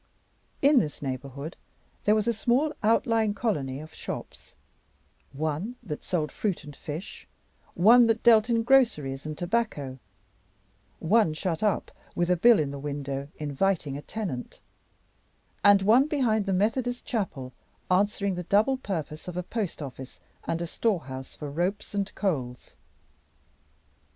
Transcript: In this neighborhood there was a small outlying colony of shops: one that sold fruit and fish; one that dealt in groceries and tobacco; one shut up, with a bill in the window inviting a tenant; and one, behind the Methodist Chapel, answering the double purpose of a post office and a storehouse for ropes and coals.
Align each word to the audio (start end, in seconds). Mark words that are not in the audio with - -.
In 0.63 0.79
this 0.79 1.03
neighborhood 1.03 1.55
there 2.05 2.15
was 2.15 2.27
a 2.27 2.33
small 2.33 2.73
outlying 2.81 3.35
colony 3.35 3.79
of 3.79 3.93
shops: 3.93 4.55
one 5.31 5.75
that 5.83 6.01
sold 6.03 6.31
fruit 6.31 6.63
and 6.63 6.75
fish; 6.75 7.27
one 7.75 8.07
that 8.07 8.23
dealt 8.23 8.49
in 8.49 8.63
groceries 8.63 9.27
and 9.27 9.37
tobacco; 9.37 9.99
one 10.97 11.35
shut 11.35 11.61
up, 11.61 11.91
with 12.15 12.31
a 12.31 12.35
bill 12.35 12.57
in 12.59 12.71
the 12.71 12.79
window 12.79 13.27
inviting 13.37 13.95
a 13.95 14.01
tenant; 14.01 14.59
and 15.63 15.83
one, 15.83 16.07
behind 16.07 16.47
the 16.47 16.51
Methodist 16.51 17.05
Chapel, 17.05 17.53
answering 17.91 18.33
the 18.33 18.41
double 18.49 18.77
purpose 18.77 19.27
of 19.27 19.37
a 19.37 19.43
post 19.43 19.83
office 19.83 20.19
and 20.45 20.63
a 20.63 20.65
storehouse 20.65 21.35
for 21.35 21.51
ropes 21.51 21.93
and 21.93 22.11
coals. 22.15 22.75